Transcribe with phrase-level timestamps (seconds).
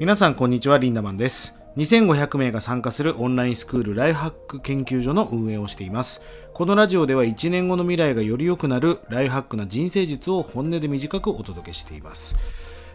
[0.00, 1.56] 皆さんこんにちはリンダマンです。
[1.76, 6.22] 2500名が参加するオンラインスクールライフハック研究所の運営をしています。
[6.54, 12.36] このラジオでは1年後の未来がより良くなるライフハックな人生術を本音で短くお届けしています。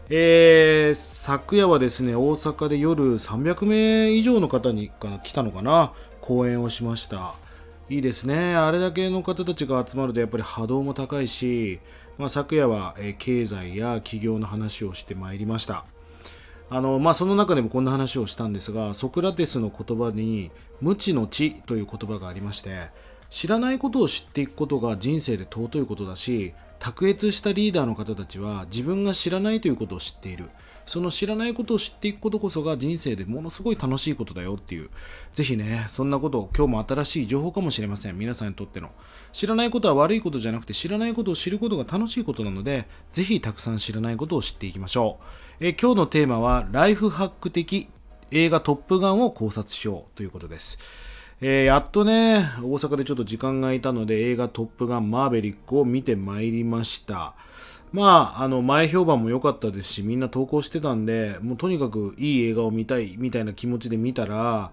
[0.09, 5.91] えー、昨夜はですね大阪で夜300名以上の方にか来たのかな
[6.22, 7.34] 講演をしました。
[7.90, 8.55] いいですね。
[8.55, 11.81] あれだけの方たちが集まるとやっぱり波動も高いし、
[12.17, 15.84] まあ、昨夜は、え経済や企業の話をしてまいりました。
[16.70, 20.49] あのまあ、その中でもこんな話をしたんですがソクラテスの言葉に
[20.81, 22.88] 無知の知という言葉がありまして
[23.30, 30.49] 知らないことを知っていくことが人生で尊いことだし卓越したリーダーの方たちは自分が知らないということを知っている。
[30.86, 34.90] その知らないことを知っていくことこそが人生でものすごい楽しいことだよっていう。
[35.32, 38.18] ぜひねそんなことを今日も新しい情報かもしれません。
[38.18, 38.92] 皆さんにとっての。
[39.32, 45.20] 知らないことは悪いことじゃなくて知らないことを知ることが楽しいことなのでぜひたくさん知らないことを知っていきましょ
[45.59, 45.66] う。
[45.66, 47.88] え今日のテーマはライフハック的
[48.31, 50.80] 映画トップガンを考察しようということです。
[51.45, 57.36] えー、やっとね、大阪でちょっと時間が空いたので映画トップガンマーベリックを見てまいりました。
[57.94, 64.72] まあ、あの、前評判も良かったですし、みんな投稿してたんで、もうとにかくいい映画を見たいみたいな気持ちで見たら、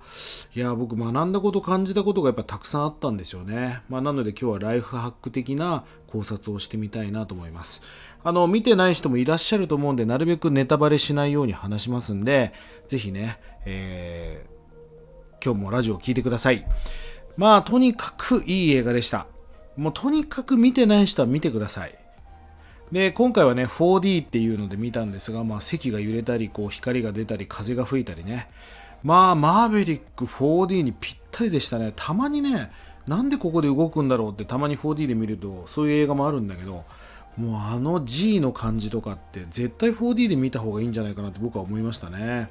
[0.55, 3.83] いや、僕学んだこと、感じたことがやっぱたくさんあったんですよね。
[3.91, 7.83] まあ、なので今日はライフハック的な考察をしてみたいなと思います。
[8.25, 12.55] あの、見てない人もいらっしゃると思うんで、なるべくネタバレしないように話しますんで、
[12.87, 16.65] ぜひね、えー、今日もラジオを聴いてください。
[17.37, 19.27] まあ、とにかくいい映画でした。
[19.77, 21.95] もうとにかく見てない人は見てください。
[22.93, 28.49] で今回はね 4D っていうので見たんですが、まあ、席が揺れたりこう光が出たり風が吹いたりね。
[29.03, 31.93] まあマーベリック 4D にぴったりでしたね。
[31.95, 32.71] たまにね
[33.07, 36.85] なんでここで動くんだろうってたまに 4D で見るとそういう映画もあるんだけど
[37.37, 42.51] もうあの G の感じとかって絶対 4D で見た方がいいんじゃないかなって僕は思いましたね。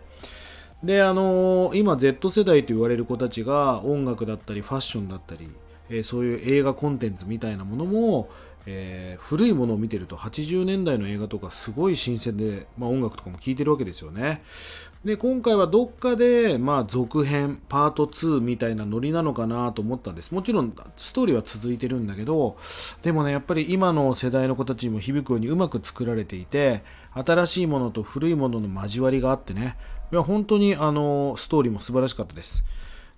[0.83, 5.49] であのー、今 Z 世代と言われる子たちが音楽だったりファッションだったり、
[5.89, 8.29] えー、そういう映画コンテンツみたいなものも
[8.65, 14.43] えー、古いものを見てると80年代の映画とかすごい新鮮で、まあ、音楽とかも聴いてるわけですよね。
[15.05, 22.57] で今回はどっかで、まあ、続編パート2みたいなノリなのかなと思ったんですもちろんストーリーは続いてるんだけど
[23.01, 26.83] でもねやっぱり今の世代の子たちにも響くようにうまく作られていて
[27.13, 29.77] 新しいものと古いものの交わりがあってね
[30.11, 32.65] いや本当にあのストーリーも素晴らしかったです。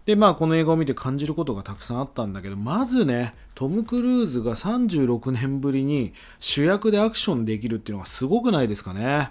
[0.05, 9.29] でまあこの映画を見て感じることがたくさんあったんだけどまずねトム・クルーズが36年ぶりに主役でアクションできるっていうのがすごくないですかね。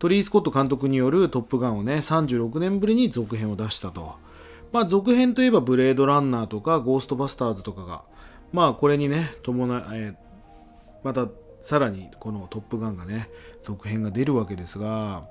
[0.00, 4.14] トリー・スコット監督による「トップガン」をね36年ぶりに続編を出したと。
[4.72, 8.02] まあ続編といえばブレードランナーとかゴーストバスターズとかが
[8.52, 10.14] まあこれにね伴い、え、
[11.04, 11.28] また
[11.60, 13.30] さらにこの「トップガン」がね
[13.62, 15.24] 続編が出るわけですが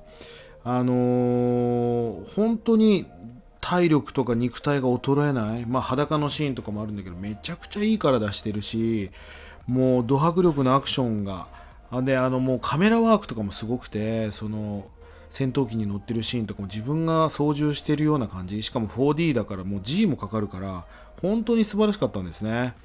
[0.64, 3.06] あのー、本当に
[3.64, 9.10] 体力とか肉体が衰えない、まあ、裸のシーンとかもあるんだけどめちゃくちゃいい体してるし
[9.68, 11.48] もうド迫力のアクションが
[12.04, 14.86] であのもうカメラワークとかもすごくてその
[15.30, 18.62] 戦闘機に乗ってるシーンとかも自分が操縦してるような感じ。
[18.62, 20.86] しかも 4D だからもう G もかかるから
[21.22, 22.76] 本当に素晴らしかったんですね。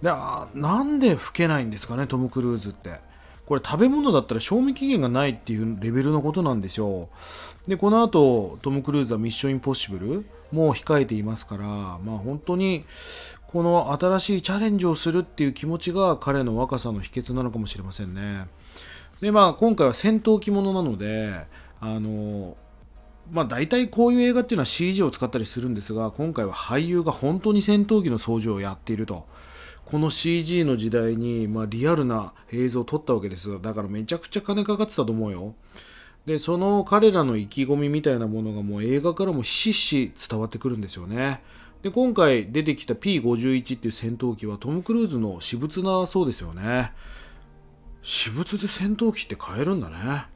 [0.00, 3.09] であなんで老けないんですかねトム・クルーズって。
[3.50, 7.08] これ食べ物だったら賞味期限がないっていうレベルのことなんですよ
[7.66, 12.84] でこの後トム・クルーズはミッション・インポッシブルも控えていますから、まあ、本当に
[13.48, 18.46] この新しいチャレンジをするっていう気持ちが彼の若さの秘訣なのかもしれませんね。
[19.20, 21.34] でまあ今回は戦闘機ものなので
[21.80, 22.56] あの
[23.32, 29.26] まあ大体こういう映画っていうのは CG を使ったりするんですが今回は俳優が本当に戦闘機の操縦をやっていると
[29.90, 35.54] この CG の時代に、まあ、リアルな映像を撮ったわけですだからめちゃくちゃ金かかってたと思うよ。
[36.26, 41.42] でその彼らの意気込みみたいなものがもう映画からもひしひし伝わってくるんですよね。
[41.82, 46.92] で今回出てきた P51 っていう戦闘機はトム・クルーズの私物なそうですよね。
[48.00, 50.26] 私物で戦闘機って買えるんだね。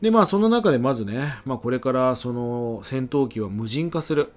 [0.00, 4.32] でまあその中でまずね、まあ、これからその戦闘機は無人化する。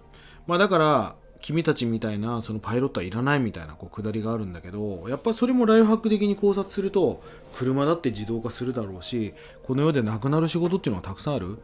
[0.46, 7.24] まあだから君たちみたいなそのパイロットはいらないみたいなこう下りがあるんだけどやっぱそれもライフハック的に考察すると
[7.56, 9.34] 車だって自動化するだろうし
[9.64, 11.60] この世でなくなる仕事っていうのはたくさんある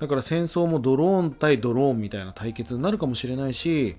[0.00, 3.96] だから戦争もドローン対ドローンみたいな対決になるかもしれないし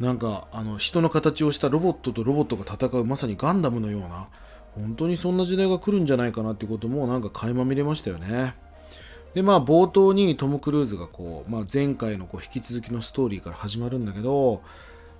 [0.00, 4.28] なんかあの人の形をしたロボットとロボットが戦うまさにガンダムのような
[4.74, 8.54] 本当にそんな時代が来るんじゃないかなってこともなんか垣間見れましたよね。
[9.34, 14.62] でまあ冒頭にトム・クルーズがこう、まあ、前回のこう引き続きのストーリーから始まるんだけど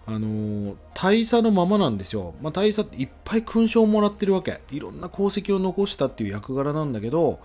[0.07, 4.61] あの、大佐のままなんですよ、まあ、大佐っていっぱい勲章をもらってるわけ。
[4.71, 7.41] いろんな功績を残したっていう役柄なんだけど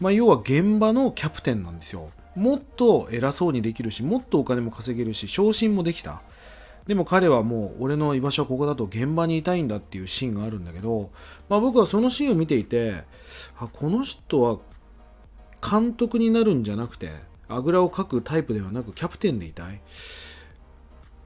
[0.00, 2.10] まあ、要は現場のキャプテンなんですよ。
[2.34, 6.22] もっと偉そうにできるしもっとお金も稼げるし昇進もできた。
[6.86, 11.10] でも彼はもう俺の居場所はここだと現場にいたいんだっていうシーンがあるんだけど、
[11.48, 13.04] まあ、僕はそのシーンを見ていて
[13.58, 14.58] あこの人は
[15.62, 17.10] 監督になるんじゃなくて
[17.48, 19.80] あぐらをかくタイプではなくキャプテンでいたい。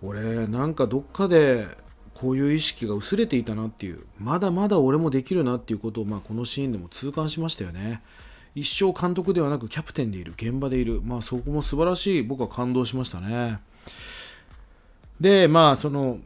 [0.03, 1.67] 俺なんかどっかで
[2.15, 8.03] こういう意識が薄れていたなっていうまだまだ俺もできるなっていうことを、まあ、このシーンでも痛感しましたよね。
[8.55, 11.01] 一生監督ではなくキャプテンでいる現場でいる。
[11.03, 13.61] まあそこも素晴らしい僕は感動しましたね。
[15.21, 16.19] でまあその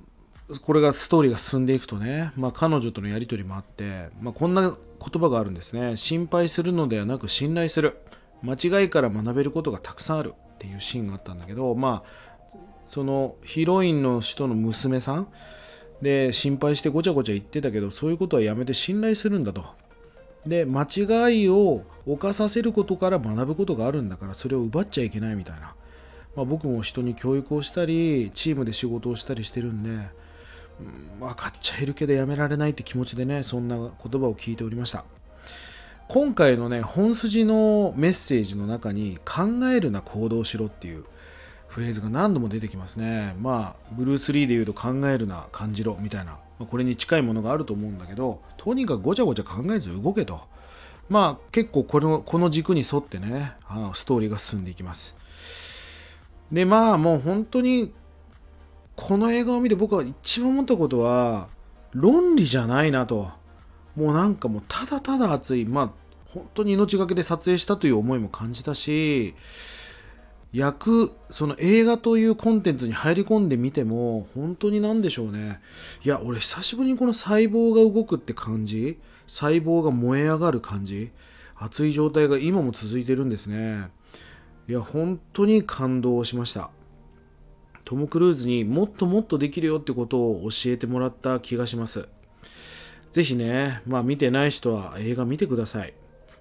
[0.62, 4.76] これがストーリーが進んでいくとね、まあ、彼女とのやり取りもあって、まあ、こんな言
[5.22, 5.96] 葉があるんですね。
[5.96, 7.98] 心配するのではなく信頼する。
[8.42, 10.34] 間違いから学べることがたくさんある。
[10.58, 15.28] っていうシーンがあったんだけどまあそのヒロインの人の娘さん
[16.02, 19.64] で心配してごちゃごちゃ言ってたけどそういうことはやめて信頼するんだと。
[20.46, 25.74] で間違いを犯させることから学ぶことがあるんだからそれを奪っちゃいけないみたいな。
[26.36, 30.08] まあ、僕も人に教育をしたりチームで仕事をしたりしてるんで、
[31.20, 35.04] 分かっちゃいるけどやめられないって気持ちでねそんな言葉を聞いておりました。
[36.08, 41.04] 今回のね本筋のメッセージの中に考えるな行動しろっていう
[41.66, 43.34] フレーズが何度も出てきますね。
[43.40, 46.38] まあブルース・リーで言うと考えるな感じろみたいな。
[46.58, 50.40] これに近いものがあると思うんだけどとにかくごちゃごちゃ考えず動けと。
[51.08, 55.16] まあ結構このこの軸に沿ってねあのストーリーが進んでいきます。
[56.50, 57.92] でまあもう本当に
[59.00, 61.46] この映画を見て僕は一番思ったことは
[61.92, 63.30] 論理じゃないなと。
[63.94, 65.66] もうなんかもうただただ熱い。
[65.66, 65.90] まあ
[66.34, 69.36] 本当に命がけで撮影したという思いも感じたし
[70.52, 75.60] 役その映画というコンテンツに入り込んでみても本当に何でしょうね。
[76.04, 78.98] いや俺久しぶりにこの細胞が動くって感じ。
[79.28, 81.12] 細胞が燃え上がる感じ。
[81.54, 83.90] 熱い状態が今も続いてるんですね。
[84.68, 86.72] いや本当に感動しました。
[87.88, 92.06] トム・クルーズにもっともっとできるよってことを教えてもらった気がします。
[93.12, 95.94] ぜひね、まあ、見てない人は映画見てください。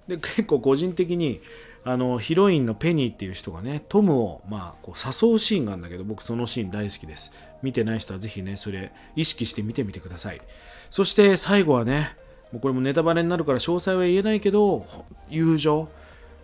[0.10, 1.40] で結構個人的に
[1.86, 7.34] あのヒロインのペニーっていう人がねトムを、まあ、こう誘うシーンがあるんだけど僕そのシーン大好きです。
[7.64, 10.42] 見てない人はぜひねそれ意識して見てみてください。
[10.90, 12.18] そして最後はね
[12.52, 14.86] もうこれもネタバレになるから詳細は言えないけど
[15.30, 15.88] 友情。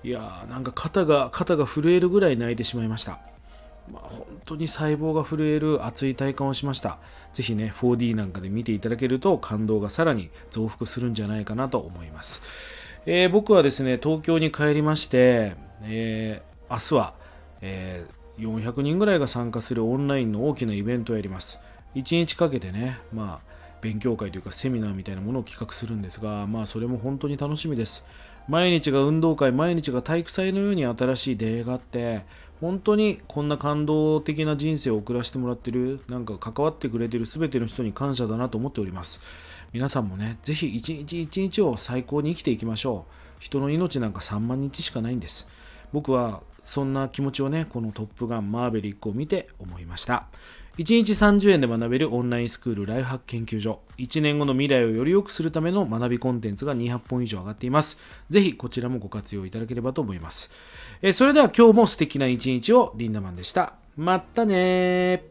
[0.06, 3.20] いやーなんか肩が肩が震えるぐらい泣いてしまいました、
[3.92, 7.00] まあ、本当に細胞が震える熱い体感をしました。
[7.34, 12.42] ぜひね 4D なんかで見ていただけると感動がさらに増幅するんじゃないかなと思います、
[13.08, 17.14] えー、僕はですね東京に帰りまして、えー、明日は、
[17.62, 21.60] えー、400人ぐらいが参加するオンラインの大きなイベントをやります。
[21.96, 28.06] 1日かけてねまあ勉強会というかセミナーみたいなものを企画するんですが、まあそれも本当に楽しみです。
[28.48, 32.26] 毎日が運動会、毎日が体育祭のように新しい出会いがあって、
[32.64, 39.20] 本当にこんな感動的な人生を送らせてもらってる、なんか関わってくれてる全ての人に感謝だなと思っております。
[39.74, 43.14] 皆さんもね、ぜひ一日一日を最高に生きていきましょう。
[43.42, 45.46] 人の命なんか3万日しかないんです。
[45.92, 50.28] 僕はそんな気持ちをね、このトップガンマーベリックを見て思いました。
[50.78, 53.82] 1日30円で学べるオンラインスクールライフハック研究所。
[54.00, 58.00] 1年後の未来をより良くするための学びコンテンツが200本以上上がっています。
[58.32, 60.50] ぜひこちらもご活用いただければと思います。
[61.04, 63.76] えそれでは今日も素敵な一日をリンダマンでした。
[63.96, 65.24] またね